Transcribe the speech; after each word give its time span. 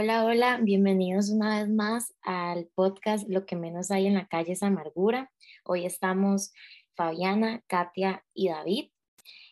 Hola, 0.00 0.24
hola, 0.24 0.60
bienvenidos 0.62 1.28
una 1.28 1.58
vez 1.58 1.68
más 1.68 2.14
al 2.22 2.68
podcast 2.76 3.28
Lo 3.28 3.46
que 3.46 3.56
menos 3.56 3.90
hay 3.90 4.06
en 4.06 4.14
la 4.14 4.28
calle 4.28 4.52
es 4.52 4.62
amargura. 4.62 5.32
Hoy 5.64 5.86
estamos 5.86 6.52
Fabiana, 6.94 7.64
Katia 7.66 8.24
y 8.32 8.48
David. 8.48 8.90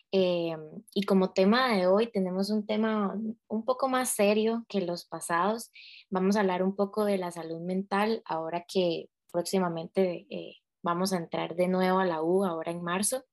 Em, 0.09 0.61
y 0.93 1.03
como 1.03 1.33
tema 1.33 1.75
de 1.75 1.87
hoy 1.87 2.09
tenemos 2.09 2.49
un 2.49 2.65
tema 2.65 3.19
un 3.49 3.65
poco 3.65 3.89
más 3.89 4.11
serio 4.11 4.65
que 4.69 4.79
los 4.79 5.03
pasados. 5.03 5.69
Vamos 6.09 6.37
a 6.37 6.39
hablar 6.39 6.63
un 6.63 6.77
poco 6.77 7.03
de 7.03 7.17
la 7.17 7.29
salud 7.29 7.59
mental 7.59 8.21
ahora 8.23 8.63
que 8.65 9.09
próximamente 9.33 10.27
eh, 10.29 10.55
vamos 10.81 11.11
a 11.11 11.17
entrar 11.17 11.57
de 11.57 11.67
nuevo 11.67 11.99
a 11.99 12.05
la 12.05 12.23
U, 12.23 12.45
ahora 12.45 12.71
en 12.71 12.81
marzo. 12.81 13.25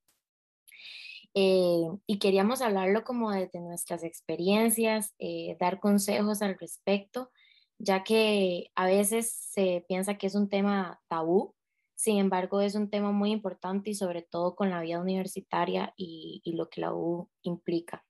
Eh, 1.34 1.88
y 2.06 2.18
queríamos 2.20 2.62
hablarlo 2.62 3.02
como 3.02 3.32
desde 3.32 3.60
nuestras 3.60 4.04
experiencias, 4.04 5.14
eh, 5.18 5.56
dar 5.58 5.80
consejos 5.80 6.42
al 6.42 6.56
respecto, 6.58 7.30
ya 7.78 8.04
que 8.04 8.70
a 8.76 8.86
veces 8.86 9.32
se 9.32 9.84
piensa 9.88 10.16
que 10.16 10.28
es 10.28 10.36
un 10.36 10.48
tema 10.48 11.00
tabú, 11.08 11.54
sin 11.96 12.18
embargo 12.18 12.60
es 12.60 12.76
un 12.76 12.88
tema 12.88 13.10
muy 13.10 13.32
importante 13.32 13.90
y 13.90 13.94
sobre 13.94 14.22
todo 14.22 14.54
con 14.54 14.70
la 14.70 14.80
vida 14.80 15.00
universitaria 15.00 15.92
y, 15.96 16.42
lo 16.56 16.68
que 16.68 16.80
la 16.80 16.94
U 16.94 17.28
implica. 17.42 18.04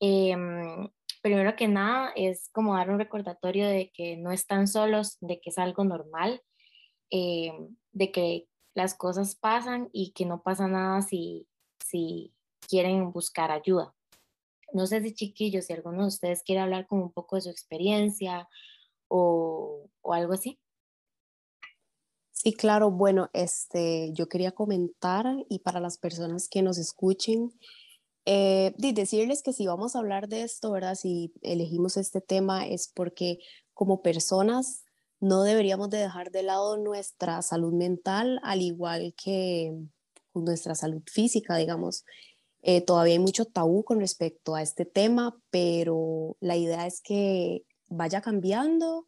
Em, 0.00 0.88
primero 1.22 1.56
que 1.56 1.68
nada 1.68 2.12
es 2.16 2.48
como 2.52 2.76
dar 2.76 2.90
un 2.90 2.98
recordatorio 2.98 3.66
de 3.68 3.90
que 3.92 4.16
no 4.16 4.32
están 4.32 4.68
solos, 4.68 5.18
de 5.20 5.40
que 5.40 5.50
es 5.50 5.58
algo 5.58 5.84
normal, 5.84 6.42
em, 7.10 7.76
de 7.92 8.12
que 8.12 8.48
las 8.74 8.94
cosas 8.94 9.34
pasan 9.36 9.88
y 9.92 10.12
que 10.12 10.26
no 10.26 10.42
pasa 10.42 10.68
nada 10.68 11.02
si, 11.02 11.48
si 11.90 12.32
quieren 12.68 13.12
buscar 13.12 13.50
ayuda. 13.50 13.94
No 14.72 14.86
sé 14.86 15.02
si 15.02 15.14
chiquillos, 15.14 15.66
si 15.66 15.72
alguno 15.72 16.02
de 16.02 16.08
ustedes 16.08 16.42
quiere 16.42 16.60
hablar 16.60 16.86
como 16.86 17.02
un 17.02 17.12
poco 17.12 17.36
de 17.36 17.42
su 17.42 17.50
experiencia 17.50 18.48
o, 19.08 19.88
o 20.02 20.14
algo 20.14 20.34
así. 20.34 20.58
Sí, 22.32 22.54
claro. 22.54 22.90
Bueno, 22.90 23.28
este, 23.34 24.12
yo 24.14 24.28
quería 24.28 24.52
comentar 24.52 25.26
y 25.48 25.58
para 25.58 25.80
las 25.80 25.98
personas 25.98 26.48
que 26.48 26.62
nos 26.62 26.78
escuchen, 26.78 27.52
eh, 28.24 28.72
decirles 28.76 29.42
que 29.42 29.52
si 29.52 29.66
vamos 29.66 29.94
a 29.94 29.98
hablar 29.98 30.28
de 30.28 30.42
esto, 30.42 30.70
¿verdad? 30.70 30.94
Si 30.94 31.32
elegimos 31.42 31.96
este 31.96 32.20
tema 32.20 32.66
es 32.66 32.90
porque 32.94 33.38
como 33.74 34.02
personas 34.02 34.84
no 35.20 35.42
deberíamos 35.42 35.90
de 35.90 35.98
dejar 35.98 36.30
de 36.30 36.42
lado 36.42 36.78
nuestra 36.78 37.42
salud 37.42 37.74
mental, 37.74 38.40
al 38.42 38.62
igual 38.62 39.14
que 39.22 39.74
nuestra 40.34 40.74
salud 40.74 41.02
física, 41.06 41.56
digamos. 41.56 42.04
Eh, 42.62 42.82
todavía 42.82 43.14
hay 43.14 43.18
mucho 43.18 43.46
tabú 43.46 43.84
con 43.84 44.00
respecto 44.00 44.54
a 44.54 44.62
este 44.62 44.84
tema, 44.84 45.38
pero 45.50 46.36
la 46.40 46.56
idea 46.56 46.86
es 46.86 47.00
que 47.00 47.64
vaya 47.88 48.20
cambiando 48.20 49.06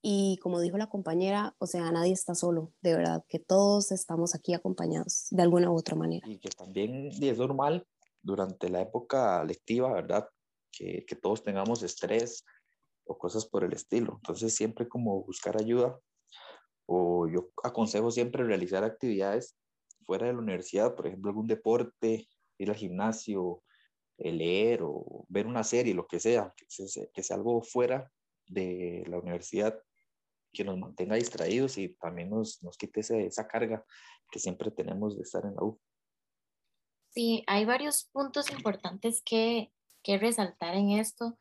y 0.00 0.38
como 0.42 0.60
dijo 0.60 0.76
la 0.76 0.88
compañera, 0.88 1.56
o 1.58 1.66
sea, 1.66 1.90
nadie 1.90 2.12
está 2.12 2.34
solo, 2.34 2.72
de 2.82 2.94
verdad, 2.94 3.24
que 3.26 3.38
todos 3.38 3.90
estamos 3.90 4.34
aquí 4.34 4.52
acompañados 4.52 5.28
de 5.30 5.42
alguna 5.42 5.70
u 5.70 5.76
otra 5.76 5.96
manera. 5.96 6.28
Y 6.28 6.38
que 6.38 6.50
también 6.50 7.06
es 7.06 7.38
normal 7.38 7.86
durante 8.22 8.68
la 8.68 8.82
época 8.82 9.42
lectiva, 9.44 9.92
¿verdad? 9.92 10.28
Que, 10.70 11.04
que 11.06 11.16
todos 11.16 11.42
tengamos 11.42 11.82
estrés 11.82 12.44
o 13.06 13.16
cosas 13.16 13.46
por 13.46 13.64
el 13.64 13.72
estilo. 13.72 14.14
Entonces 14.16 14.54
siempre 14.54 14.88
como 14.88 15.22
buscar 15.24 15.56
ayuda 15.60 15.98
o 16.86 17.26
yo 17.26 17.50
aconsejo 17.62 18.10
siempre 18.10 18.44
realizar 18.44 18.84
actividades 18.84 19.56
fuera 20.04 20.26
de 20.26 20.32
la 20.32 20.38
universidad, 20.38 20.94
por 20.94 21.06
ejemplo, 21.06 21.30
algún 21.30 21.46
deporte, 21.46 22.28
ir 22.58 22.70
al 22.70 22.76
gimnasio, 22.76 23.62
eh, 24.18 24.32
leer 24.32 24.80
o 24.82 25.26
ver 25.28 25.46
una 25.46 25.64
serie, 25.64 25.94
lo 25.94 26.06
que 26.06 26.20
sea, 26.20 26.52
que 26.56 26.66
sea, 26.68 27.06
que 27.12 27.22
sea 27.22 27.36
algo 27.36 27.62
fuera 27.62 28.10
de 28.46 29.04
la 29.08 29.18
universidad 29.18 29.78
que 30.52 30.64
nos 30.64 30.78
mantenga 30.78 31.16
distraídos 31.16 31.76
y 31.78 31.94
también 31.96 32.30
nos, 32.30 32.62
nos 32.62 32.78
quite 32.78 33.00
esa 33.00 33.46
carga 33.48 33.84
que 34.30 34.38
siempre 34.38 34.70
tenemos 34.70 35.16
de 35.16 35.22
estar 35.22 35.44
en 35.44 35.54
la 35.56 35.64
U. 35.64 35.80
Sí, 37.10 37.44
hay 37.46 37.64
varios 37.64 38.08
puntos 38.12 38.50
importantes 38.50 39.22
que, 39.24 39.72
que 40.02 40.18
resaltar 40.18 40.74
en 40.74 40.90
esto. 40.92 41.38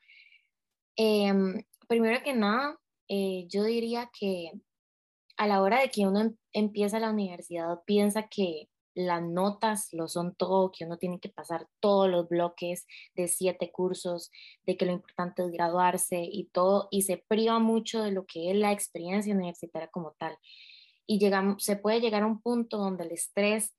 Em, 0.96 1.64
primero 1.88 2.22
que 2.24 2.34
nada, 2.34 2.80
eh, 3.08 3.48
yo 3.48 3.64
diría 3.64 4.10
que 4.18 4.52
a 5.44 5.48
la 5.48 5.62
hora 5.62 5.82
de 5.82 5.90
que 5.90 6.08
uno 6.08 6.22
em, 6.22 6.36
empieza 6.54 7.00
la 7.00 7.10
universidad 7.12 7.82
piensa 7.86 8.28
que 8.28 8.70
las 8.96 9.24
notas 9.24 9.90
lo 9.92 10.08
son 10.08 10.36
todo, 10.36 10.72
que 10.72 10.86
uno 10.86 10.98
tiene 10.98 11.20
que 11.20 11.30
pasar 11.30 11.68
todos 11.80 12.10
los 12.10 12.30
bloques 12.30 12.86
de 13.16 13.28
siete 13.28 13.72
cursos, 13.72 14.32
de 14.66 14.78
que 14.78 14.86
lo 14.86 14.92
importante 14.92 15.44
es 15.44 15.52
graduarse 15.52 16.22
y 16.22 16.46
todo, 16.46 16.88
y 16.92 17.02
se 17.04 17.18
priva 17.28 17.60
mucho 17.60 18.04
de 18.04 18.12
lo 18.12 18.26
que 18.26 18.52
es 18.52 18.58
la 18.58 18.72
experiencia 18.72 19.34
universitaria 19.34 19.90
como 19.90 20.14
tal. 20.20 20.38
Y 21.08 21.20
llegamos, 21.20 21.64
se 21.64 21.76
puede 21.76 22.02
llegar 22.02 22.24
a 22.24 22.28
un 22.28 22.42
punto 22.42 22.78
donde 22.78 23.06
el 23.06 23.12
estrés 23.12 23.74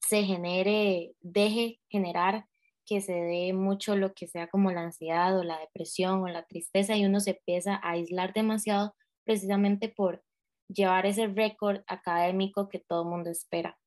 se 0.00 0.24
genere, 0.24 1.14
deje 1.20 1.80
generar 1.88 2.46
que 2.86 3.00
se 3.00 3.12
dé 3.12 3.52
mucho 3.52 3.96
lo 3.96 4.14
que 4.14 4.28
sea 4.28 4.48
como 4.48 4.70
la 4.72 4.82
ansiedad 4.82 5.38
o 5.38 5.42
la 5.44 5.58
depresión 5.58 6.22
o 6.22 6.28
la 6.28 6.46
tristeza 6.46 6.96
y 6.96 7.04
uno 7.04 7.20
se 7.20 7.32
empieza 7.32 7.74
a 7.76 7.90
aislar 7.92 8.32
demasiado 8.32 8.94
precisamente 9.24 9.88
por 9.88 10.22
llevar 10.68 11.06
ese 11.06 11.26
récord 11.28 11.82
académico 11.86 12.68
que 12.68 12.78
todo 12.78 13.04
mundo 13.04 13.30
espera. 13.30 13.78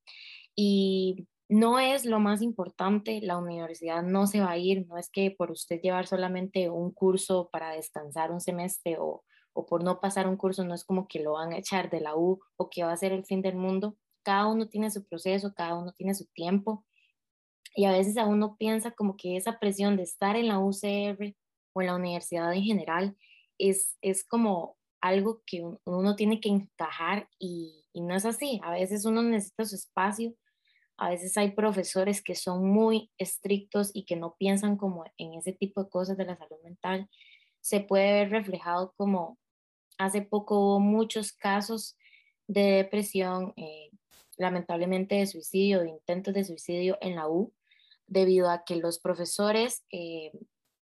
Y 0.55 1.27
no 1.49 1.79
es 1.79 2.05
lo 2.05 2.19
más 2.19 2.41
importante, 2.41 3.21
la 3.21 3.37
universidad 3.37 4.03
no 4.03 4.27
se 4.27 4.39
va 4.39 4.51
a 4.51 4.57
ir, 4.57 4.87
no 4.87 4.97
es 4.97 5.09
que 5.09 5.31
por 5.31 5.51
usted 5.51 5.81
llevar 5.81 6.05
solamente 6.05 6.69
un 6.69 6.91
curso 6.91 7.49
para 7.51 7.71
descansar 7.71 8.31
un 8.31 8.39
semestre 8.39 8.97
o, 8.99 9.23
o 9.53 9.65
por 9.65 9.83
no 9.83 9.99
pasar 9.99 10.27
un 10.27 10.37
curso, 10.37 10.63
no 10.63 10.75
es 10.75 10.85
como 10.85 11.07
que 11.07 11.21
lo 11.21 11.33
van 11.33 11.53
a 11.53 11.57
echar 11.57 11.89
de 11.89 12.01
la 12.01 12.15
U 12.15 12.39
o 12.57 12.69
que 12.69 12.83
va 12.83 12.91
a 12.91 12.97
ser 12.97 13.13
el 13.13 13.25
fin 13.25 13.41
del 13.41 13.55
mundo. 13.55 13.97
Cada 14.23 14.47
uno 14.47 14.67
tiene 14.67 14.91
su 14.91 15.05
proceso, 15.07 15.53
cada 15.55 15.75
uno 15.75 15.91
tiene 15.93 16.13
su 16.13 16.25
tiempo. 16.27 16.85
Y 17.75 17.85
a 17.85 17.91
veces 17.91 18.17
a 18.17 18.25
uno 18.25 18.55
piensa 18.57 18.91
como 18.91 19.15
que 19.17 19.37
esa 19.37 19.59
presión 19.59 19.97
de 19.97 20.03
estar 20.03 20.35
en 20.35 20.47
la 20.47 20.59
UCR 20.59 21.35
o 21.73 21.81
en 21.81 21.87
la 21.87 21.95
universidad 21.95 22.53
en 22.53 22.63
general 22.63 23.17
es, 23.57 23.97
es 24.01 24.25
como 24.27 24.77
algo 25.01 25.41
que 25.45 25.63
uno 25.85 26.15
tiene 26.15 26.39
que 26.39 26.49
encajar 26.49 27.29
y, 27.39 27.75
no 27.93 28.15
es 28.15 28.25
así. 28.25 28.61
A 28.63 28.71
veces 28.71 29.03
uno 29.03 29.21
necesita 29.21 29.65
su 29.65 29.75
espacio, 29.75 30.33
a 30.97 31.09
veces 31.09 31.37
hay 31.37 31.51
profesores 31.51 32.23
que 32.23 32.35
son 32.35 32.65
muy 32.69 33.11
estrictos 33.17 33.91
y 33.93 34.05
que 34.05 34.15
no 34.15 34.35
piensan 34.37 34.77
como 34.77 35.03
en 35.17 35.33
ese 35.33 35.51
tipo 35.51 35.83
de 35.83 35.89
cosas 35.89 36.15
de 36.15 36.25
la 36.25 36.37
salud 36.37 36.57
mental. 36.63 37.09
Se 37.59 37.81
puede 37.81 38.11
ver 38.13 38.29
reflejado 38.29 38.93
como 38.95 39.37
hace 39.97 40.21
poco 40.21 40.59
hubo 40.59 40.79
muchos 40.79 41.33
casos 41.33 41.97
de 42.47 42.61
depresión, 42.61 43.53
eh, 43.57 43.89
lamentablemente 44.37 45.15
de 45.15 45.27
suicidio, 45.27 45.81
de 45.81 45.89
intentos 45.89 46.33
de 46.33 46.45
suicidio 46.45 46.97
en 47.01 47.15
la 47.15 47.27
U, 47.27 47.53
debido 48.07 48.49
a 48.49 48.63
que 48.63 48.77
los 48.77 48.99
profesores 48.99 49.83
eh, 49.91 50.31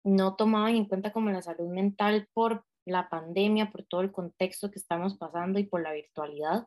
no 0.05 0.37
tomaban 0.37 0.77
en 0.77 0.87
cuenta 0.87 1.13
como 1.13 1.31
la 1.31 1.43
salud 1.43 1.69
mental 1.69 2.29
por 2.33 2.65
la 2.85 3.09
pandemia, 3.09 3.71
por 3.71 3.85
todo 3.85 4.01
el 4.01 4.13
contexto 4.13 4.71
que 4.71 4.79
estamos 4.79 5.17
pasando 5.17 5.59
y 5.59 5.65
por 5.65 5.83
la 5.83 5.93
virtualidad. 5.93 6.67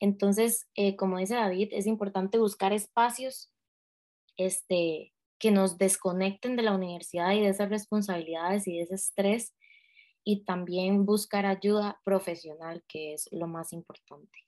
Entonces, 0.00 0.68
eh, 0.74 0.96
como 0.96 1.18
dice 1.18 1.34
David, 1.34 1.68
es 1.72 1.86
importante 1.86 2.38
buscar 2.38 2.72
espacios 2.72 3.52
este, 4.36 5.14
que 5.38 5.50
nos 5.50 5.78
desconecten 5.78 6.56
de 6.56 6.62
la 6.62 6.74
universidad 6.74 7.32
y 7.32 7.40
de 7.40 7.48
esas 7.48 7.68
responsabilidades 7.68 8.66
y 8.66 8.76
de 8.76 8.82
ese 8.82 8.94
estrés 8.94 9.54
y 10.24 10.44
también 10.44 11.04
buscar 11.04 11.44
ayuda 11.44 12.00
profesional, 12.04 12.82
que 12.88 13.12
es 13.12 13.28
lo 13.30 13.46
más 13.46 13.72
importante. 13.72 14.38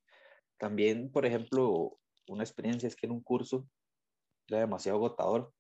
También, 0.58 1.12
por 1.12 1.26
ejemplo, 1.26 1.98
una 2.28 2.42
experiencia 2.42 2.86
es 2.86 2.96
que 2.96 3.06
en 3.06 3.12
un 3.12 3.22
curso 3.22 3.68
era 4.48 4.60
demasiado 4.60 4.98
agotador 4.98 5.52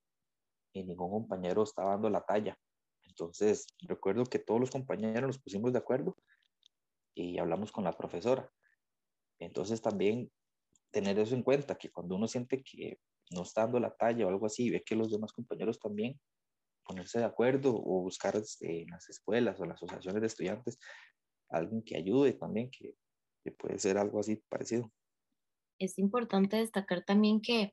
y 0.72 0.84
ningún 0.84 1.10
compañero 1.10 1.62
estaba 1.62 1.92
dando 1.92 2.08
la 2.08 2.24
talla. 2.24 2.58
Entonces, 3.18 3.66
recuerdo 3.80 4.24
que 4.24 4.38
todos 4.38 4.60
los 4.60 4.70
compañeros 4.70 5.26
nos 5.26 5.38
pusimos 5.38 5.72
de 5.72 5.78
acuerdo 5.78 6.14
y 7.14 7.38
hablamos 7.38 7.72
con 7.72 7.84
la 7.84 7.96
profesora. 7.96 8.50
Entonces, 9.38 9.80
también 9.80 10.30
tener 10.90 11.18
eso 11.18 11.34
en 11.34 11.42
cuenta, 11.42 11.76
que 11.76 11.90
cuando 11.90 12.14
uno 12.14 12.28
siente 12.28 12.62
que 12.62 12.98
no 13.30 13.42
está 13.42 13.62
dando 13.62 13.80
la 13.80 13.94
talla 13.94 14.26
o 14.26 14.28
algo 14.28 14.44
así, 14.44 14.68
ve 14.68 14.82
que 14.84 14.94
los 14.94 15.10
demás 15.10 15.32
compañeros 15.32 15.80
también, 15.80 16.20
ponerse 16.84 17.18
de 17.18 17.24
acuerdo 17.24 17.74
o 17.74 18.02
buscar 18.02 18.36
este, 18.36 18.82
en 18.82 18.90
las 18.90 19.08
escuelas 19.08 19.58
o 19.58 19.62
en 19.62 19.70
las 19.70 19.82
asociaciones 19.82 20.20
de 20.20 20.26
estudiantes 20.26 20.78
alguien 21.48 21.82
que 21.82 21.96
ayude 21.96 22.34
también, 22.34 22.70
que, 22.70 22.94
puede 23.58 23.78
ser 23.78 23.96
algo 23.96 24.18
así 24.18 24.42
parecido. 24.48 24.92
Es 25.78 25.98
importante 25.98 26.56
destacar 26.56 27.04
también 27.04 27.40
que 27.40 27.72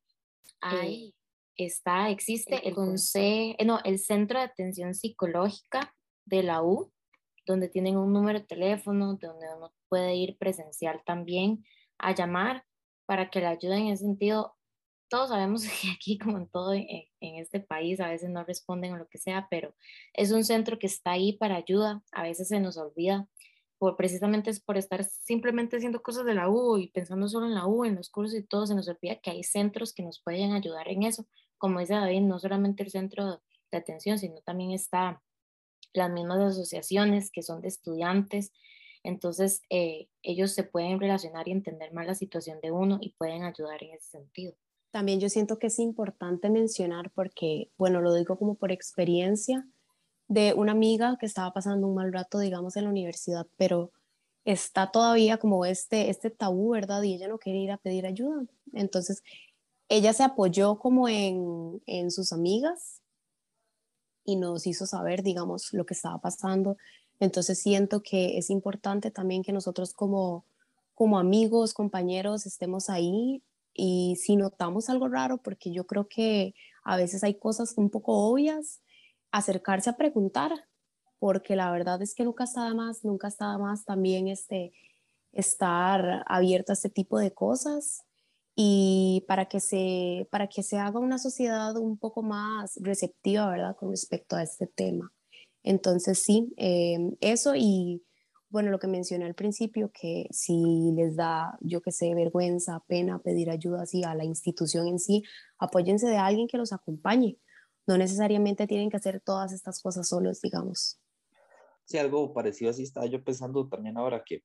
hay 0.62 1.16
está, 1.58 2.10
existe 2.10 2.68
el, 2.68 2.76
consejo, 2.76 3.56
no, 3.66 3.80
el 3.84 4.00
Centro 4.00 4.40
de 4.40 4.46
Atención 4.46 4.94
Psicológica 4.94 5.94
de 6.26 6.44
la 6.44 6.64
U, 6.64 6.92
donde 7.46 7.70
tienen 7.70 7.98
un 7.98 8.14
número 8.14 8.40
de 8.40 8.46
teléfono, 8.46 9.16
donde 9.16 9.48
uno 9.56 9.74
puede 9.90 10.16
ir 10.16 10.38
presencial 10.38 11.02
también 11.06 11.64
a 11.98 12.14
llamar 12.14 12.66
para 13.06 13.30
que 13.30 13.40
le 13.40 13.48
ayuden 13.48 13.88
en 13.88 13.94
ese 13.94 14.06
sentido. 14.06 14.56
todos 15.10 15.30
sabemos 15.30 15.64
que 15.82 15.92
aquí, 15.92 16.18
como 16.18 16.38
en 16.38 16.50
todo 16.50 16.74
en, 16.74 16.88
en, 17.20 17.36
este 17.36 17.60
país, 17.60 18.00
a 18.00 18.10
veces 18.10 18.30
no 18.30 18.44
responden 18.44 18.94
o 18.94 18.98
lo 18.98 19.08
que 19.08 19.18
sea, 19.18 19.48
pero 19.50 19.76
es 20.14 20.32
un 20.32 20.44
centro 20.44 20.80
que 20.80 20.88
está 20.88 21.12
ahí 21.12 21.38
para 21.38 21.58
ayuda. 21.58 22.04
A 22.12 22.24
veces 22.24 22.48
se 22.48 22.60
nos 22.60 22.78
olvida, 22.78 23.28
por, 23.84 23.98
precisamente 23.98 24.50
es 24.50 24.62
por 24.62 24.78
estar 24.78 25.04
simplemente 25.04 25.76
haciendo 25.76 26.02
cosas 26.02 26.24
de 26.24 26.34
la 26.34 26.48
U 26.48 26.78
y 26.78 26.88
pensando 26.88 27.28
solo 27.28 27.48
en 27.48 27.54
la 27.54 27.68
U, 27.68 27.84
en 27.84 27.96
los 27.96 28.10
cursos 28.10 28.40
y 28.40 28.42
todo, 28.42 28.66
se 28.66 28.76
nos 28.76 28.88
olvida 28.88 29.18
que 29.18 29.30
hay 29.30 29.44
centros 29.44 29.92
que 29.92 30.04
nos 30.04 30.22
pueden 30.22 30.54
ayudar 30.54 30.88
en 30.88 31.04
eso. 31.04 31.28
Como 31.58 31.82
dice 31.82 31.96
David, 31.96 32.22
no 32.22 32.40
solamente 32.40 32.82
el 32.82 32.92
centro 32.92 33.42
de 33.74 33.78
atención, 33.78 34.18
sino 34.18 34.40
también 34.40 34.72
está 34.72 35.22
las 35.92 36.10
mismas 36.10 36.40
asociaciones 36.40 37.30
que 37.30 37.44
son 37.44 37.60
de 37.60 37.68
estudiantes. 37.68 38.54
Entonces, 39.04 39.62
eh, 39.70 40.08
ellos 40.22 40.54
se 40.54 40.64
pueden 40.64 40.98
relacionar 40.98 41.50
y 41.50 41.52
entender 41.52 41.92
más 41.92 42.08
la 42.08 42.16
situación 42.16 42.62
de 42.62 42.72
uno 42.72 43.00
y 43.02 43.16
pueden 43.16 43.44
ayudar 43.44 43.84
en 43.84 43.96
ese 43.96 44.12
sentido. 44.12 44.54
También 44.92 45.20
yo 45.20 45.28
siento 45.28 45.60
que 45.60 45.68
es 45.68 45.78
importante 45.78 46.50
mencionar 46.50 47.12
porque, 47.12 47.70
bueno, 47.78 48.00
lo 48.00 48.14
digo 48.14 48.38
como 48.38 48.56
por 48.56 48.72
experiencia 48.72 49.68
de 50.28 50.54
una 50.54 50.72
amiga 50.72 51.18
que 51.20 51.26
estaba 51.26 51.54
pasando 51.54 51.88
un 51.88 51.96
mal 51.96 52.12
rato, 52.14 52.40
digamos, 52.40 52.76
en 52.76 52.86
la 52.86 52.90
universidad, 52.90 53.48
pero 53.58 53.92
está 54.46 54.92
todavía 54.92 55.38
como 55.38 55.66
este, 55.66 56.10
este 56.10 56.30
tabú, 56.30 56.72
¿verdad? 56.72 57.04
Y 57.04 57.14
ella 57.16 57.28
no 57.28 57.38
quiere 57.38 57.60
ir 57.60 57.72
a 57.72 57.78
pedir 57.78 58.06
ayuda. 58.06 58.46
Entonces, 58.74 59.24
ella 59.90 60.14
se 60.14 60.24
apoyó 60.24 60.80
como 60.80 61.08
en, 61.08 61.82
en 61.86 62.12
sus 62.12 62.34
amigas 62.34 63.02
y 64.26 64.36
nos 64.36 64.66
hizo 64.68 64.86
saber, 64.86 65.24
digamos, 65.24 65.74
lo 65.74 65.86
que 65.86 65.94
estaba 65.94 66.20
pasando. 66.20 66.78
Entonces 67.20 67.60
siento 67.60 68.02
que 68.02 68.38
es 68.38 68.50
importante 68.50 69.12
también 69.12 69.44
que 69.44 69.54
nosotros 69.54 69.94
como, 69.94 70.46
como 70.94 71.20
amigos, 71.20 71.74
compañeros, 71.74 72.46
estemos 72.46 72.90
ahí 72.90 73.44
y 73.74 74.18
si 74.18 74.36
notamos 74.36 74.90
algo 74.90 75.08
raro, 75.08 75.38
porque 75.38 75.72
yo 75.72 75.86
creo 75.86 76.08
que 76.08 76.54
a 76.84 76.98
veces 76.98 77.24
hay 77.24 77.36
cosas 77.36 77.74
un 77.78 77.90
poco 77.90 78.14
obvias, 78.30 78.82
acercarse 79.34 79.90
a 79.90 79.98
preguntar, 79.98 80.52
porque 81.20 81.56
la 81.56 81.72
verdad 81.72 82.02
es 82.02 82.14
que 82.14 82.24
nunca 82.24 82.46
está 82.46 82.74
más, 82.74 83.04
nunca 83.04 83.28
está 83.28 83.58
más 83.58 83.84
también 83.84 84.28
este, 84.28 84.72
estar 85.32 86.24
abierto 86.28 86.72
a 86.72 86.76
este 86.76 86.90
tipo 86.90 87.18
de 87.18 87.34
cosas 87.34 88.04
y 88.56 89.26
para 89.28 89.46
que 89.46 89.60
se, 89.60 90.28
para 90.32 90.48
que 90.48 90.62
se 90.62 90.78
haga 90.78 91.00
una 91.00 91.18
sociedad 91.18 91.76
un 91.78 91.98
poco 91.98 92.22
más 92.22 92.78
receptiva, 92.82 93.50
¿verdad?, 93.50 93.76
con 93.76 93.90
respecto 93.90 94.36
a 94.36 94.44
este 94.44 94.68
tema. 94.68 95.12
Entonces, 95.64 96.22
sí, 96.22 96.54
eh, 96.58 97.00
eso 97.20 97.56
y 97.56 98.04
bueno, 98.50 98.70
lo 98.70 98.78
que 98.78 98.88
mencioné 98.88 99.26
al 99.26 99.34
principio, 99.34 99.90
que 99.92 100.28
si 100.30 100.92
les 100.96 101.16
da, 101.16 101.58
yo 101.62 101.82
que 101.82 101.92
sé, 101.92 102.14
vergüenza, 102.14 102.84
pena 102.86 103.18
pedir 103.18 103.50
ayuda 103.50 103.82
así 103.82 104.04
a 104.04 104.14
la 104.14 104.26
institución 104.26 104.88
en 104.88 105.00
sí, 105.00 105.24
apóyense 105.58 106.06
de 106.06 106.18
alguien 106.18 106.48
que 106.48 106.58
los 106.58 106.72
acompañe. 106.72 107.40
No 107.88 107.98
necesariamente 107.98 108.68
tienen 108.68 108.90
que 108.90 108.98
hacer 108.98 109.22
todas 109.22 109.52
estas 109.52 109.82
cosas 109.82 110.08
solos, 110.08 110.42
digamos. 110.42 111.00
Sí, 111.86 111.98
algo 111.98 112.34
parecido 112.34 112.72
así 112.72 112.84
estaba 112.84 113.06
yo 113.06 113.24
pensando 113.24 113.68
también 113.68 113.98
ahora 113.98 114.24
que 114.24 114.44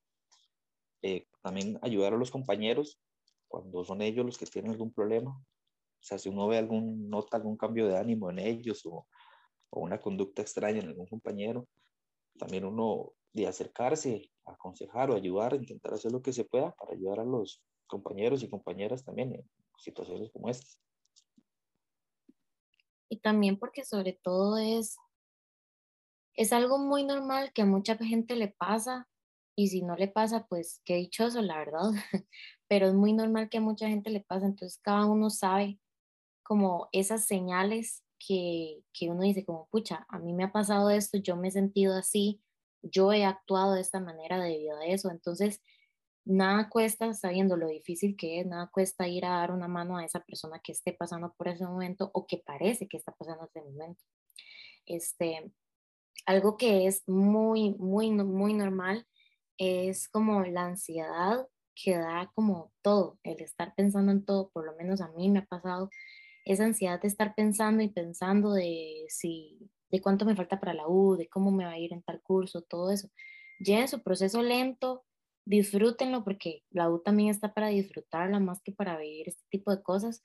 eh, 1.01 1.27
también 1.41 1.79
ayudar 1.81 2.13
a 2.13 2.17
los 2.17 2.31
compañeros 2.31 2.99
cuando 3.47 3.83
son 3.85 4.01
ellos 4.01 4.25
los 4.25 4.37
que 4.37 4.45
tienen 4.45 4.71
algún 4.71 4.93
problema. 4.93 5.31
O 5.31 6.03
sea, 6.03 6.17
si 6.17 6.29
uno 6.29 6.47
ve 6.47 6.57
algún, 6.57 7.09
nota 7.09 7.37
algún 7.37 7.57
cambio 7.57 7.87
de 7.87 7.97
ánimo 7.97 8.29
en 8.29 8.39
ellos 8.39 8.85
o, 8.85 9.07
o 9.69 9.81
una 9.81 9.99
conducta 9.99 10.41
extraña 10.41 10.79
en 10.79 10.89
algún 10.89 11.07
compañero, 11.07 11.67
también 12.37 12.65
uno 12.65 13.13
de 13.33 13.47
acercarse, 13.47 14.31
aconsejar 14.45 15.11
o 15.11 15.15
ayudar, 15.15 15.53
intentar 15.55 15.93
hacer 15.93 16.11
lo 16.11 16.21
que 16.21 16.33
se 16.33 16.45
pueda 16.45 16.71
para 16.71 16.93
ayudar 16.93 17.19
a 17.19 17.25
los 17.25 17.61
compañeros 17.87 18.43
y 18.43 18.49
compañeras 18.49 19.03
también 19.03 19.35
en 19.35 19.49
situaciones 19.77 20.31
como 20.31 20.49
estas. 20.49 20.79
Y 23.09 23.19
también 23.19 23.57
porque 23.57 23.83
sobre 23.83 24.13
todo 24.13 24.57
es, 24.57 24.97
es 26.35 26.53
algo 26.53 26.77
muy 26.77 27.03
normal 27.03 27.51
que 27.53 27.63
a 27.63 27.65
mucha 27.65 27.97
gente 27.97 28.35
le 28.35 28.49
pasa 28.49 29.07
y 29.55 29.67
si 29.67 29.81
no 29.81 29.97
le 29.97 30.07
pasa, 30.07 30.45
pues 30.47 30.81
qué 30.85 30.95
dichoso, 30.95 31.41
la 31.41 31.57
verdad, 31.57 31.91
pero 32.69 32.87
es 32.87 32.93
muy 32.93 33.11
normal 33.11 33.49
que 33.49 33.57
a 33.57 33.61
mucha 33.61 33.89
gente 33.89 34.09
le 34.09 34.21
pasa, 34.21 34.45
entonces 34.45 34.79
cada 34.81 35.05
uno 35.05 35.29
sabe 35.29 35.79
como 36.43 36.87
esas 36.93 37.25
señales 37.25 38.05
que, 38.25 38.81
que 38.93 39.09
uno 39.09 39.23
dice 39.23 39.45
como, 39.45 39.67
pucha, 39.69 40.05
a 40.07 40.17
mí 40.17 40.31
me 40.33 40.45
ha 40.45 40.51
pasado 40.53 40.89
esto, 40.89 41.17
yo 41.17 41.35
me 41.35 41.49
he 41.49 41.51
sentido 41.51 41.97
así, 41.97 42.41
yo 42.81 43.11
he 43.11 43.25
actuado 43.25 43.73
de 43.73 43.81
esta 43.81 43.99
manera 43.99 44.39
debido 44.39 44.77
a 44.77 44.85
eso, 44.85 45.11
entonces 45.11 45.61
nada 46.29 46.69
cuesta, 46.69 47.13
sabiendo 47.13 47.57
lo 47.57 47.67
difícil 47.67 48.15
que 48.15 48.39
es, 48.39 48.45
nada 48.45 48.69
cuesta 48.71 49.07
ir 49.07 49.25
a 49.25 49.39
dar 49.39 49.51
una 49.51 49.67
mano 49.67 49.97
a 49.97 50.05
esa 50.05 50.23
persona 50.23 50.61
que 50.63 50.71
esté 50.71 50.93
pasando 50.93 51.33
por 51.33 51.47
ese 51.47 51.65
momento 51.65 52.11
o 52.13 52.27
que 52.27 52.37
parece 52.37 52.87
que 52.87 52.97
está 52.97 53.11
pasando 53.13 53.45
ese 53.45 53.61
momento. 53.61 54.03
Este, 54.85 55.51
algo 56.27 56.55
que 56.55 56.85
es 56.85 57.07
muy, 57.07 57.75
muy, 57.79 58.11
muy 58.11 58.53
normal 58.53 59.07
es 59.57 60.07
como 60.07 60.43
la 60.43 60.65
ansiedad 60.65 61.47
que 61.75 61.97
da 61.97 62.31
como 62.35 62.71
todo, 62.83 63.17
el 63.23 63.41
estar 63.41 63.73
pensando 63.75 64.11
en 64.11 64.23
todo, 64.23 64.49
por 64.49 64.65
lo 64.65 64.75
menos 64.75 65.01
a 65.01 65.09
mí 65.09 65.29
me 65.29 65.39
ha 65.39 65.45
pasado 65.45 65.89
esa 66.45 66.65
ansiedad 66.65 67.01
de 67.01 67.07
estar 67.07 67.33
pensando 67.33 67.81
y 67.81 67.89
pensando 67.89 68.53
de 68.53 69.05
si, 69.07 69.71
de 69.89 69.99
cuánto 70.01 70.25
me 70.25 70.35
falta 70.35 70.59
para 70.59 70.75
la 70.75 70.87
U, 70.87 71.15
de 71.15 71.27
cómo 71.27 71.51
me 71.51 71.65
va 71.65 71.71
a 71.71 71.79
ir 71.79 71.91
en 71.91 72.03
tal 72.03 72.21
curso, 72.21 72.61
todo 72.61 72.91
eso. 72.91 73.09
Lleven 73.59 73.87
su 73.87 74.03
proceso 74.03 74.43
lento, 74.43 75.05
disfrútenlo 75.49 76.23
porque 76.23 76.63
la 76.69 76.91
U 76.91 76.99
también 76.99 77.29
está 77.29 77.55
para 77.55 77.69
disfrutarla 77.69 78.39
más 78.39 78.61
que 78.61 78.71
para 78.71 78.99
vivir 78.99 79.29
este 79.29 79.43
tipo 79.49 79.75
de 79.75 79.81
cosas, 79.81 80.21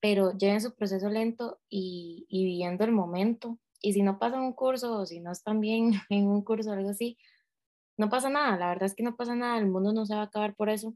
pero 0.00 0.32
lleven 0.38 0.60
su 0.60 0.76
proceso 0.76 1.08
lento 1.08 1.58
y, 1.68 2.24
y 2.28 2.44
viviendo 2.44 2.84
el 2.84 2.92
momento. 2.92 3.58
Y 3.82 3.94
si 3.94 4.02
no 4.02 4.20
pasan 4.20 4.42
un 4.42 4.52
curso 4.52 4.96
o 5.00 5.06
si 5.06 5.18
no 5.18 5.32
están 5.32 5.60
bien 5.60 5.90
en 6.08 6.28
un 6.28 6.42
curso 6.44 6.70
o 6.70 6.72
algo 6.72 6.90
así, 6.90 7.18
no 7.96 8.08
pasa 8.10 8.30
nada, 8.30 8.56
la 8.56 8.68
verdad 8.68 8.84
es 8.84 8.94
que 8.94 9.02
no 9.02 9.16
pasa 9.16 9.34
nada, 9.34 9.58
el 9.58 9.66
mundo 9.66 9.92
no 9.92 10.06
se 10.06 10.14
va 10.14 10.20
a 10.20 10.24
acabar 10.26 10.54
por 10.54 10.70
eso. 10.70 10.94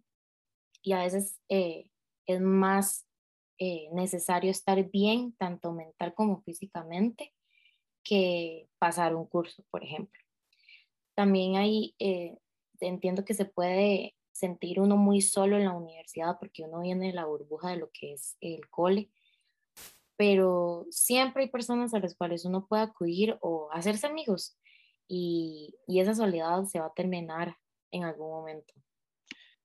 Y 0.81 0.93
a 0.93 1.01
veces 1.01 1.41
eh, 1.49 1.89
es 2.27 2.41
más 2.41 3.09
eh, 3.59 3.89
necesario 3.93 4.53
estar 4.53 4.89
bien, 4.89 5.35
tanto 5.37 5.73
mental 5.73 6.15
como 6.15 6.43
físicamente, 6.43 7.35
que 8.05 8.69
pasar 8.79 9.17
un 9.17 9.27
curso, 9.27 9.65
por 9.69 9.83
ejemplo. 9.83 10.21
También 11.17 11.57
hay, 11.57 11.97
entiendo 12.87 13.25
que 13.25 13.35
se 13.35 13.45
puede 13.45 14.15
sentir 14.33 14.81
uno 14.81 14.97
muy 14.97 15.21
solo 15.21 15.57
en 15.57 15.65
la 15.65 15.73
universidad 15.73 16.37
porque 16.39 16.65
uno 16.65 16.81
viene 16.81 17.09
de 17.09 17.13
la 17.13 17.27
burbuja 17.27 17.71
de 17.71 17.77
lo 17.77 17.91
que 17.93 18.15
es 18.15 18.37
el 18.41 18.69
cole, 18.71 19.11
pero 20.17 20.87
siempre 20.91 21.45
hay 21.45 21.51
personas 21.51 21.95
a 21.95 22.01
las 22.01 22.15
cuales 22.17 22.45
uno 22.45 22.67
puede 22.67 22.83
acudir 22.83 23.37
o 23.41 23.71
hacerse 23.73 24.07
amigos 24.07 24.59
y, 25.09 25.75
y 25.87 26.01
esa 26.01 26.15
soledad 26.15 26.65
se 26.65 26.81
va 26.81 26.87
a 26.87 26.95
terminar 26.95 27.57
en 27.91 28.05
algún 28.05 28.31
momento. 28.31 28.75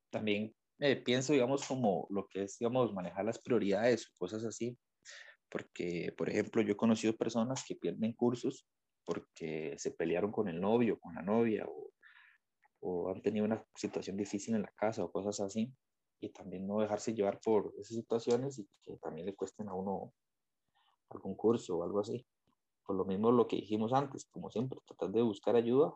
También 0.09 0.53
eh, 0.79 0.95
pienso, 0.95 1.33
digamos, 1.33 1.65
como 1.67 2.07
lo 2.09 2.27
que 2.27 2.43
es, 2.43 2.59
digamos, 2.59 2.93
manejar 2.93 3.25
las 3.25 3.39
prioridades 3.39 4.07
o 4.07 4.17
cosas 4.17 4.43
así, 4.43 4.77
porque, 5.49 6.13
por 6.17 6.29
ejemplo, 6.29 6.61
yo 6.61 6.73
he 6.73 6.77
conocido 6.77 7.15
personas 7.15 7.63
que 7.65 7.75
pierden 7.75 8.13
cursos 8.13 8.67
porque 9.05 9.73
se 9.77 9.91
pelearon 9.91 10.31
con 10.31 10.49
el 10.49 10.59
novio, 10.59 10.99
con 10.99 11.15
la 11.15 11.21
novia, 11.21 11.65
o, 11.65 11.91
o 12.79 13.09
han 13.09 13.21
tenido 13.21 13.45
una 13.45 13.63
situación 13.75 14.17
difícil 14.17 14.55
en 14.55 14.61
la 14.63 14.71
casa 14.75 15.03
o 15.03 15.11
cosas 15.11 15.39
así, 15.39 15.73
y 16.19 16.29
también 16.29 16.67
no 16.67 16.79
dejarse 16.79 17.13
llevar 17.13 17.39
por 17.39 17.73
esas 17.77 17.95
situaciones 17.95 18.57
y 18.59 18.67
que 18.81 18.97
también 18.97 19.25
le 19.25 19.35
cuesten 19.35 19.69
a 19.69 19.73
uno 19.73 20.13
algún 21.09 21.35
curso 21.35 21.77
o 21.77 21.83
algo 21.83 21.99
así. 21.99 22.25
Por 22.85 22.95
lo 22.95 23.05
mismo 23.05 23.31
lo 23.31 23.47
que 23.47 23.57
dijimos 23.57 23.93
antes, 23.93 24.25
como 24.25 24.49
siempre, 24.49 24.79
tratar 24.85 25.11
de 25.11 25.21
buscar 25.21 25.55
ayuda, 25.55 25.93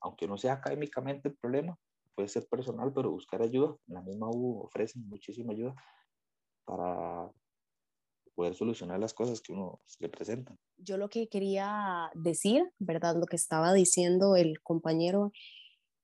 aunque 0.00 0.28
no 0.28 0.36
sea 0.36 0.54
académicamente 0.54 1.28
el 1.28 1.36
problema, 1.36 1.78
puede 2.14 2.28
ser 2.28 2.46
personal, 2.48 2.92
pero 2.94 3.10
buscar 3.10 3.42
ayuda. 3.42 3.76
En 3.88 3.94
la 3.94 4.02
misma 4.02 4.28
U 4.30 4.60
ofrecen 4.60 5.08
muchísima 5.08 5.52
ayuda 5.52 5.74
para 6.64 7.30
poder 8.34 8.54
solucionar 8.54 9.00
las 9.00 9.14
cosas 9.14 9.40
que 9.40 9.52
uno 9.52 9.80
le 10.00 10.08
presenta. 10.08 10.56
Yo 10.76 10.98
lo 10.98 11.08
que 11.08 11.28
quería 11.28 12.10
decir, 12.14 12.72
¿verdad? 12.78 13.16
Lo 13.16 13.26
que 13.26 13.36
estaba 13.36 13.72
diciendo 13.72 14.36
el 14.36 14.60
compañero 14.60 15.32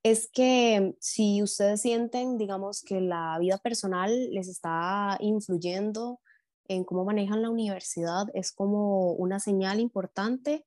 es 0.03 0.31
que 0.33 0.95
si 1.01 1.43
ustedes 1.43 1.83
sienten, 1.83 2.39
digamos, 2.39 2.83
que 2.83 3.01
la 3.01 3.39
vida 3.39 3.59
personal 3.59 4.31
les 4.31 4.49
está 4.49 5.17
influyendo 5.21 6.21
en 6.69 6.85
cómo 6.85 7.05
manejan 7.05 7.43
la 7.43 7.51
universidad 7.51 8.27
es 8.33 8.53
como 8.53 9.13
una 9.13 9.41
señal 9.41 9.81
importante 9.81 10.65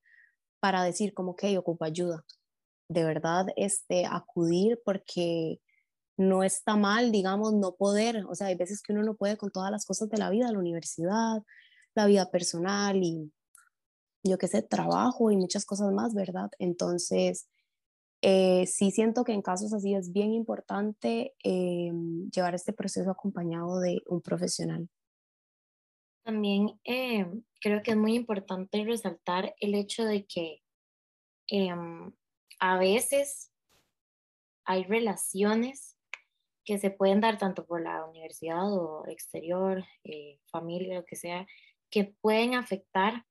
para 0.60 0.84
decir 0.84 1.14
como 1.14 1.36
que 1.36 1.58
ocupa 1.58 1.88
ayuda. 1.88 2.26
De 2.90 3.04
verdad, 3.04 3.48
este, 3.56 4.06
acudir 4.06 4.82
porque 4.86 5.60
no 6.18 6.44
está 6.44 6.76
mal, 6.76 7.12
digamos, 7.12 7.54
no 7.54 7.76
poder. 7.76 8.26
O 8.30 8.36
sea, 8.36 8.48
hay 8.48 8.56
veces 8.56 8.82
que 8.82 8.94
uno 8.94 9.04
no 9.04 9.16
puede 9.16 9.38
con 9.38 9.50
todas 9.52 9.72
las 9.72 9.86
cosas 9.86 10.10
de 10.10 10.18
la 10.18 10.30
vida, 10.30 10.52
la 10.52 10.60
universidad, 10.60 11.42
la 11.96 12.06
vida 12.06 12.30
personal 12.30 12.98
y 13.02 13.32
yo 14.24 14.38
qué 14.38 14.48
sé, 14.48 14.62
trabajo 14.62 15.32
y 15.32 15.38
muchas 15.38 15.66
cosas 15.66 15.92
más, 15.92 16.14
¿verdad? 16.14 16.50
Entonces, 16.60 17.48
eh, 18.26 18.66
sí 18.68 18.92
siento 18.92 19.26
que 19.26 19.34
en 19.34 19.42
casos 19.42 19.74
así 19.74 19.94
es 19.94 20.14
bien 20.14 20.32
importante 20.32 21.36
eh, 21.44 21.92
llevar 22.34 22.56
este 22.56 22.72
proceso 22.72 23.12
acompañado 23.12 23.82
de 23.82 24.02
un 24.06 24.22
profesional. 24.22 24.88
También 26.24 26.80
eh, 26.86 27.30
creo 27.60 27.84
que 27.84 27.92
es 27.92 27.98
muy 27.98 28.16
importante 28.16 28.86
resaltar 28.86 29.54
el 29.60 29.76
hecho 29.76 30.06
de 30.06 30.26
que 30.26 30.64
em, 31.48 32.14
a 32.60 32.78
veces 32.78 33.52
hay 34.64 34.86
relaciones 34.86 35.98
que 36.64 36.78
se 36.78 36.92
pueden 36.92 37.20
dar 37.20 37.38
tanto 37.38 37.66
por 37.66 37.82
la 37.82 38.06
universidad 38.06 38.72
o 38.72 39.06
exterior, 39.08 39.84
eh, 40.06 40.40
familia, 40.46 40.96
lo 40.96 41.04
que 41.04 41.18
sea, 41.18 41.46
que 41.90 42.16
pueden 42.22 42.56
afectar 42.56 43.26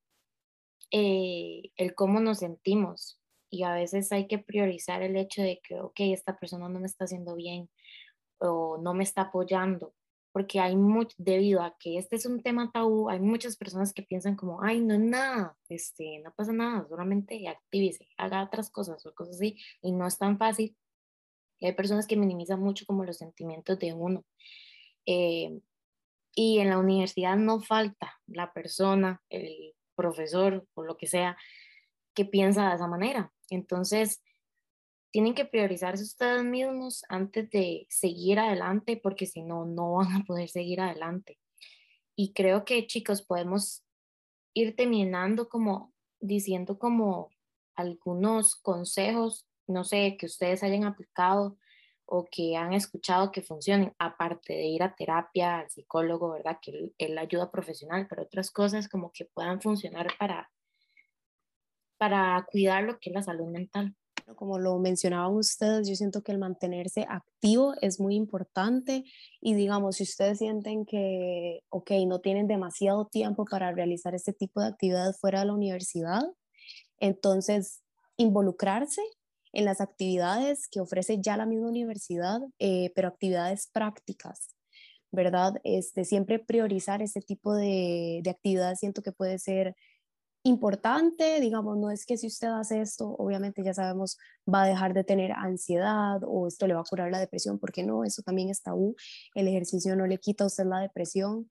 eh, 0.91 1.73
el 1.77 1.95
cómo 1.95 2.21
nos 2.21 2.41
sentimos. 2.41 3.22
Y 3.53 3.65
a 3.65 3.75
veces 3.75 4.11
hay 4.13 4.27
que 4.27 4.39
priorizar 4.39 5.03
el 5.03 5.15
hecho 5.15 5.43
de 5.43 5.61
que, 5.63 5.79
ok, 5.79 6.01
esta 6.01 6.39
persona 6.39 6.71
no 6.71 6.81
me 6.81 6.87
está 6.87 7.05
haciendo 7.05 7.35
bien 7.35 7.69
o 8.39 8.79
no 8.79 8.95
me 8.95 9.05
está 9.05 9.23
apoyando, 9.23 9.95
porque 10.33 10.59
hay 10.59 10.75
mucho, 10.75 11.15
debido 11.19 11.61
a 11.61 11.77
que 11.79 11.99
este 11.99 12.17
es 12.17 12.25
un 12.25 12.43
tema 12.43 12.73
tabú, 12.73 13.11
hay 13.11 13.21
muchas 13.21 13.57
personas 13.57 13.93
que 13.93 14.03
piensan 14.03 14.37
como, 14.37 14.63
ay, 14.63 14.81
no 14.81 14.95
es 14.95 15.01
nada, 15.01 15.55
este, 15.69 16.21
no 16.25 16.33
pasa 16.33 16.53
nada, 16.53 16.87
solamente 16.89 17.47
actívese, 17.47 18.09
haga 18.17 18.43
otras 18.43 18.71
cosas 18.71 19.05
o 19.05 19.15
cosas 19.15 19.37
así, 19.37 19.59
y 19.83 19.93
no 19.93 20.07
es 20.07 20.17
tan 20.17 20.39
fácil. 20.39 20.75
Y 21.61 21.67
hay 21.67 21.75
personas 21.75 22.07
que 22.07 22.17
minimizan 22.17 22.59
mucho 22.59 22.87
como 22.87 23.05
los 23.05 23.19
sentimientos 23.19 23.79
de 23.79 23.93
uno. 23.93 24.25
Eh, 25.05 25.61
y 26.35 26.59
en 26.59 26.71
la 26.71 26.79
universidad 26.79 27.37
no 27.37 27.61
falta 27.61 28.19
la 28.27 28.53
persona, 28.55 29.23
el 29.29 29.75
profesor 29.95 30.67
o 30.75 30.83
lo 30.83 30.97
que 30.97 31.07
sea, 31.07 31.37
que 32.15 32.25
piensa 32.25 32.71
de 32.71 32.77
esa 32.77 32.89
manera. 32.89 33.33
Entonces, 33.53 34.23
tienen 35.11 35.35
que 35.35 35.45
priorizarse 35.45 36.03
ustedes 36.03 36.43
mismos 36.45 37.05
antes 37.09 37.51
de 37.51 37.87
seguir 37.91 38.39
adelante, 38.39 38.97
porque 38.97 39.27
si 39.27 39.43
no, 39.43 39.67
no 39.67 39.95
van 39.97 40.13
a 40.13 40.25
poder 40.25 40.49
seguir 40.49 40.81
adelante. 40.81 41.39
Y 42.17 42.33
creo 42.33 42.65
que, 42.65 42.87
chicos, 42.87 43.23
podemos 43.23 43.85
ir 44.55 44.75
terminando 44.77 45.49
como 45.49 45.93
diciendo 46.21 46.79
como 46.79 47.31
algunos 47.75 48.57
consejos, 48.57 49.47
no 49.67 49.85
sé, 49.85 50.17
que 50.19 50.27
ustedes 50.27 50.63
hayan 50.63 50.85
aplicado 50.85 51.59
o 52.05 52.27
que 52.31 52.57
han 52.57 52.73
escuchado 52.73 53.33
que 53.33 53.43
funcionen, 53.43 53.95
aparte 53.99 54.53
de 54.53 54.67
ir 54.67 54.83
a 54.83 54.95
terapia, 54.95 55.61
al 55.61 55.71
psicólogo, 55.71 56.33
¿verdad? 56.33 56.59
Que 56.61 56.93
él, 56.99 57.19
ayuda 57.19 57.51
profesional, 57.51 58.07
pero 58.09 58.23
otras 58.23 58.51
cosas 58.51 58.89
como 58.89 59.13
que 59.13 59.25
puedan 59.25 59.61
funcionar 59.61 60.09
para, 60.19 60.51
para 62.03 62.45
cuidar 62.51 62.83
lo 62.83 62.99
que 62.99 63.11
es 63.11 63.15
la 63.15 63.23
salud 63.23 63.47
mental. 63.47 63.95
Como 64.35 64.59
lo 64.59 64.77
mencionaban 64.81 65.37
ustedes, 65.37 65.89
yo 65.89 65.95
siento 65.95 66.25
que 66.25 66.33
el 66.33 66.39
mantenerse 66.39 67.07
activo 67.09 67.75
es 67.81 68.01
muy 68.01 68.17
importante 68.17 69.05
y 69.41 69.55
digamos, 69.55 69.99
si 69.99 70.03
ustedes 70.03 70.39
sienten 70.39 70.85
que, 70.85 71.61
ok, 71.69 71.93
no 72.09 72.21
tienen 72.21 72.49
demasiado 72.49 73.07
tiempo 73.07 73.45
para 73.45 73.71
realizar 73.71 74.17
este 74.17 74.33
tipo 74.33 74.61
de 74.61 74.67
actividades 74.67 75.21
fuera 75.21 75.39
de 75.39 75.47
la 75.47 75.53
universidad, 75.53 76.23
entonces 76.99 77.85
involucrarse 78.17 79.03
en 79.53 79.65
las 79.65 79.81
actividades 79.81 80.67
que 80.67 80.81
ofrece 80.81 81.21
ya 81.21 81.37
la 81.37 81.47
misma 81.47 81.69
universidad, 81.69 82.41
eh, 82.59 82.91
pero 82.97 83.07
actividades 83.07 83.69
prácticas, 83.73 84.57
¿verdad? 85.13 85.53
Este, 85.63 86.05
siempre 86.05 86.41
priorizar 86.41 87.01
este 87.01 87.21
tipo 87.21 87.55
de, 87.55 88.23
de 88.25 88.31
actividades 88.31 88.81
siento 88.81 89.03
que 89.03 89.13
puede 89.13 89.39
ser 89.39 89.77
importante, 90.45 91.41
digamos, 91.41 91.79
no 91.79 91.91
es 91.91 92.05
que 92.05 92.17
si 92.17 92.27
usted 92.27 92.49
hace 92.49 92.81
esto, 92.81 93.15
obviamente 93.19 93.63
ya 93.65 93.75
sabemos, 93.75 94.19
va 94.53 94.63
a 94.63 94.67
dejar 94.67 94.95
de 94.95 95.05
tener 95.05 95.33
ansiedad 95.33 96.21
o 96.27 96.47
esto 96.49 96.67
le 96.67 96.75
va 96.75 96.81
a 96.81 96.85
curar 96.85 97.11
la 97.11 97.21
depresión, 97.21 97.59
porque 97.59 97.85
no, 97.85 98.05
eso 98.05 98.23
también 98.23 98.49
es 98.51 98.63
tabú, 98.63 98.97
el 99.35 99.49
ejercicio 99.49 99.95
no 99.97 100.07
le 100.07 100.19
quita 100.19 100.45
a 100.45 100.49
usted 100.49 100.65
la 100.65 100.81
depresión, 100.81 101.49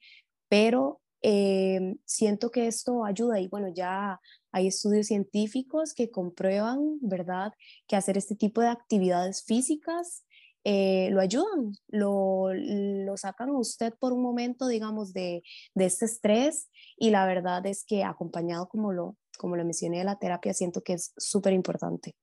pero 0.49 1.01
eh, 1.21 1.95
siento 2.05 2.51
que 2.51 2.67
esto 2.67 3.05
ayuda 3.05 3.39
y 3.39 3.47
bueno, 3.47 3.67
ya 3.73 4.19
hay 4.51 4.67
estudios 4.67 5.07
científicos 5.07 5.93
que 5.93 6.09
comprueban, 6.09 6.97
¿verdad?, 7.01 7.53
que 7.87 7.95
hacer 7.95 8.17
este 8.17 8.35
tipo 8.35 8.61
de 8.61 8.69
actividades 8.69 9.43
físicas 9.43 10.25
eh, 10.63 11.09
lo 11.11 11.21
ayudan, 11.21 11.73
lo, 11.87 12.49
lo, 12.53 13.17
sacan 13.17 13.49
a 13.49 13.57
usted 13.57 13.93
por 13.99 14.13
un 14.13 14.21
momento, 14.21 14.67
digamos, 14.67 15.13
de, 15.13 15.43
de 15.73 15.85
este 15.85 16.05
estrés 16.05 16.69
y 16.97 17.09
la 17.09 17.25
verdad 17.25 17.65
es 17.65 17.83
que 17.85 18.03
acompañado, 18.03 18.67
como 18.69 18.93
lo, 18.93 19.17
como 19.37 19.55
lo 19.55 19.65
mencioné, 19.65 19.99
de 19.99 20.03
la 20.03 20.19
terapia, 20.19 20.53
siento 20.53 20.81
que 20.81 20.93
es 20.93 21.13
súper 21.17 21.53
importante. 21.53 22.15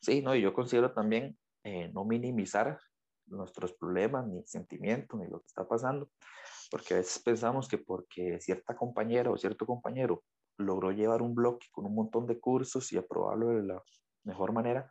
Sí, 0.00 0.20
no, 0.22 0.34
y 0.34 0.42
yo 0.42 0.52
considero 0.52 0.92
también 0.92 1.38
eh, 1.64 1.90
no 1.92 2.04
minimizar 2.04 2.78
nuestros 3.26 3.72
problemas, 3.72 4.26
ni 4.26 4.42
sentimientos, 4.46 5.18
ni 5.18 5.26
lo 5.26 5.40
que 5.40 5.46
está 5.46 5.66
pasando, 5.66 6.10
porque 6.70 6.94
a 6.94 6.96
veces 6.98 7.22
pensamos 7.22 7.68
que 7.68 7.78
porque 7.78 8.40
cierta 8.40 8.76
compañera 8.76 9.30
o 9.30 9.36
cierto 9.36 9.66
compañero 9.66 10.24
logró 10.58 10.92
llevar 10.92 11.22
un 11.22 11.34
bloque 11.34 11.66
con 11.70 11.86
un 11.86 11.94
montón 11.94 12.26
de 12.26 12.40
cursos 12.40 12.92
y 12.92 12.98
aprobarlo 12.98 13.48
de 13.48 13.62
la 13.62 13.82
mejor 14.24 14.52
manera 14.52 14.90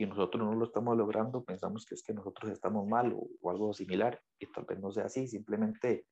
y 0.00 0.06
nosotros 0.06 0.42
no 0.42 0.54
lo 0.54 0.64
estamos 0.64 0.96
logrando, 0.96 1.44
pensamos 1.44 1.84
que 1.84 1.94
es 1.94 2.02
que 2.02 2.14
nosotros 2.14 2.50
estamos 2.50 2.88
mal 2.88 3.12
o, 3.12 3.50
algo 3.50 3.74
similar 3.74 4.18
y 4.38 4.46
tal 4.50 4.64
vez 4.64 4.80
no 4.80 4.90
sea 4.90 5.04
así, 5.04 5.28
simplemente 5.28 6.06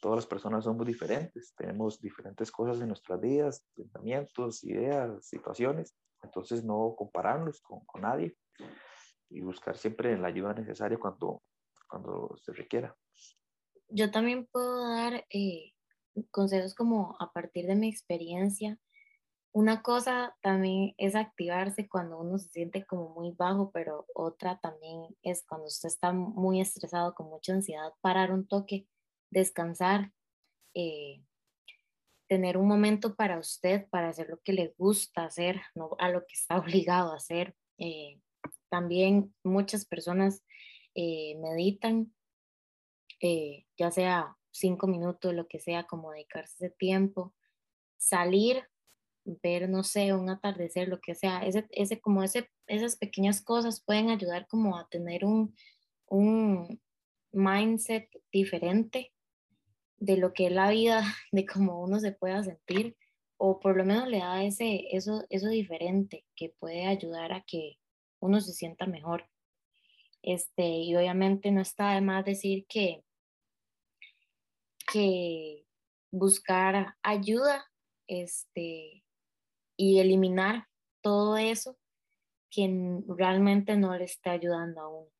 todas 0.00 0.16
las 0.16 0.26
personas 0.26 0.64
somos 0.64 0.84
diferentes, 0.84 1.54
tenemos 1.56 2.00
diferentes 2.00 2.50
cosas 2.50 2.80
en 2.80 2.88
nuestras 2.88 3.20
vidas, 3.20 3.64
pensamientos, 3.76 4.64
ideas, 4.64 5.24
situaciones, 5.24 5.94
entonces 6.24 6.64
no 6.64 6.96
compararnos 6.98 7.60
con, 7.60 7.84
con 7.86 8.00
nadie 8.00 8.36
y 9.30 9.40
buscar 9.40 9.76
siempre 9.76 10.18
la 10.18 10.26
ayuda 10.26 10.52
necesaria 10.54 10.98
cuando, 10.98 11.40
cuando 11.88 12.36
se 12.38 12.52
requiera. 12.52 12.96
Yo 13.88 14.10
también 14.10 14.48
puedo 14.50 14.82
dar 14.88 15.24
eh, 15.30 15.74
consejos 16.32 16.74
como 16.74 17.16
a 17.20 17.32
partir 17.32 17.66
de 17.66 17.76
mi 17.76 17.88
experiencia. 17.88 18.80
Una 19.58 19.82
cosa 19.82 20.36
también 20.40 20.94
es 20.98 21.16
activarse 21.16 21.88
cuando 21.88 22.20
uno 22.20 22.38
se 22.38 22.48
siente 22.48 22.86
como 22.86 23.08
muy 23.08 23.32
bajo, 23.32 23.72
pero 23.72 24.06
otra 24.14 24.60
también 24.60 25.16
es 25.24 25.44
cuando 25.48 25.66
usted 25.66 25.88
está 25.88 26.12
muy 26.12 26.60
estresado, 26.60 27.12
con 27.12 27.28
mucha 27.28 27.54
ansiedad, 27.54 27.92
parar 28.00 28.30
un 28.30 28.46
toque, 28.46 28.86
descansar, 29.32 30.12
eh, 30.74 31.24
tener 32.28 32.56
un 32.56 32.68
momento 32.68 33.16
para 33.16 33.36
usted, 33.36 33.88
para 33.90 34.10
hacer 34.10 34.28
lo 34.28 34.38
que 34.42 34.52
le 34.52 34.76
gusta 34.78 35.24
hacer, 35.24 35.60
no 35.74 35.96
a 35.98 36.08
lo 36.08 36.20
que 36.20 36.34
está 36.34 36.56
obligado 36.58 37.10
a 37.12 37.16
hacer. 37.16 37.56
Eh, 37.78 38.20
también 38.68 39.34
muchas 39.42 39.84
personas 39.86 40.44
eh, 40.94 41.36
meditan, 41.40 42.14
ya 43.76 43.90
sea 43.90 44.36
cinco 44.52 44.86
minutos, 44.86 45.34
lo 45.34 45.48
que 45.48 45.58
sea, 45.58 45.82
como 45.88 46.12
dedicarse 46.12 46.54
ese 46.64 46.70
tiempo, 46.70 47.34
salir, 47.96 48.62
ver, 49.42 49.68
no 49.68 49.84
sé, 49.84 50.14
un 50.14 50.30
atardecer, 50.30 50.88
lo 50.88 51.00
que 51.00 51.14
sea, 51.14 51.40
ese, 51.40 51.66
ese, 51.70 52.00
como 52.00 52.22
ese, 52.22 52.50
esas 52.66 52.96
pequeñas 52.96 53.42
cosas 53.42 53.82
pueden 53.84 54.10
ayudar 54.10 54.46
como 54.46 54.78
a 54.78 54.88
tener 54.88 55.24
un, 55.24 55.54
un 56.06 56.80
mindset 57.32 58.08
diferente 58.32 59.12
de 59.98 60.16
lo 60.16 60.32
que 60.32 60.46
es 60.46 60.52
la 60.52 60.70
vida, 60.70 61.02
de 61.32 61.46
cómo 61.46 61.82
uno 61.82 62.00
se 62.00 62.12
pueda 62.12 62.42
sentir, 62.42 62.96
o 63.36 63.60
por 63.60 63.76
lo 63.76 63.84
menos 63.84 64.08
le 64.08 64.18
da 64.18 64.42
ese, 64.42 64.88
eso, 64.90 65.24
eso 65.30 65.48
diferente 65.48 66.24
que 66.34 66.54
puede 66.58 66.86
ayudar 66.86 67.32
a 67.32 67.44
que 67.46 67.78
uno 68.20 68.40
se 68.40 68.52
sienta 68.52 68.86
mejor. 68.86 69.28
Este, 70.22 70.66
y 70.66 70.96
obviamente 70.96 71.52
no 71.52 71.60
está 71.60 71.92
de 71.94 72.00
más 72.00 72.24
decir 72.24 72.66
que 72.68 73.04
que 74.92 75.66
buscar 76.10 76.96
ayuda 77.02 77.70
este, 78.06 79.04
y 79.78 80.00
eliminar 80.00 80.66
todo 81.00 81.38
eso 81.38 81.78
que 82.50 82.68
realmente 83.06 83.76
no 83.76 83.96
le 83.96 84.04
está 84.04 84.32
ayudando 84.32 84.80
a 84.80 84.88
uno. 84.88 85.10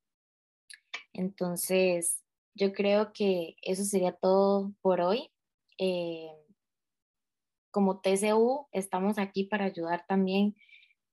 Entonces, 1.13 2.23
yo 2.53 2.73
creo 2.73 3.13
que 3.13 3.55
eso 3.61 3.83
sería 3.83 4.11
todo 4.11 4.73
por 4.81 5.01
hoy. 5.01 5.31
Eh, 5.77 6.29
como 7.71 8.01
TCU, 8.01 8.67
estamos 8.71 9.17
aquí 9.17 9.45
para 9.45 9.65
ayudar 9.65 10.05
también 10.07 10.55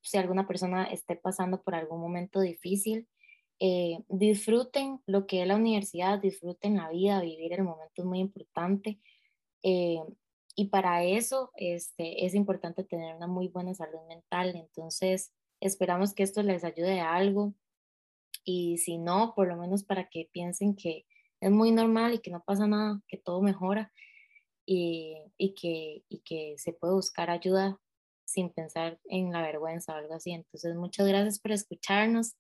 si 0.03 0.19
alguna 0.19 0.49
persona 0.49 0.85
esté 0.85 1.15
pasando 1.15 1.63
por 1.63 1.75
algún 1.77 2.01
momento 2.01 2.41
difícil. 2.41 3.09
Eh, 3.61 3.99
disfruten 4.09 5.01
lo 5.07 5.27
que 5.27 5.43
es 5.43 5.49
la 5.49 5.57
universidad, 5.57 6.19
disfruten 6.19 6.77
la 6.77 6.91
vida, 6.91 7.21
vivir 7.21 7.53
el 7.53 7.63
momento 7.63 8.03
es 8.03 8.05
muy 8.05 8.19
importante. 8.19 8.99
Eh, 9.63 10.01
y 10.57 10.69
para 10.69 11.05
eso 11.05 11.53
este, 11.57 12.25
es 12.25 12.35
importante 12.35 12.83
tener 12.83 13.15
una 13.15 13.27
muy 13.27 13.49
buena 13.49 13.75
salud 13.75 14.01
mental. 14.09 14.57
Entonces, 14.57 15.33
esperamos 15.61 16.15
que 16.15 16.23
esto 16.23 16.43
les 16.43 16.65
ayude 16.65 17.01
a 17.01 17.15
algo. 17.15 17.55
Y 18.43 18.79
si 18.79 18.97
no, 18.97 19.35
por 19.37 19.49
lo 19.49 19.57
menos 19.57 19.85
para 19.85 20.09
que 20.09 20.31
piensen 20.33 20.75
que 20.75 21.05
es 21.41 21.51
muy 21.51 21.73
normal 21.73 22.15
y 22.15 22.21
que 22.21 22.31
no 22.31 22.43
pasa 22.43 22.67
nada, 22.67 23.03
que 23.07 23.19
todo 23.19 23.43
mejora 23.43 23.93
y, 24.65 25.19
y, 25.37 25.55
que, 25.55 26.05
y 26.09 26.21
que 26.21 26.55
se 26.57 26.73
puede 26.73 26.95
buscar 26.95 27.29
ayuda 27.29 27.79
sin 28.25 28.51
pensar 28.51 28.99
en 29.05 29.33
la 29.33 29.43
vergüenza 29.43 29.93
o 29.93 29.97
algo 29.97 30.15
así. 30.15 30.33
Entonces, 30.33 30.75
muchas 30.75 31.07
gracias 31.07 31.39
por 31.39 31.53
escucharnos. 31.53 32.35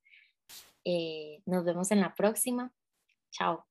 Eh, 0.86 1.42
nos 1.44 1.64
vemos 1.66 1.90
en 1.90 2.00
la 2.00 2.14
próxima. 2.14 2.72
Chao. 3.30 3.66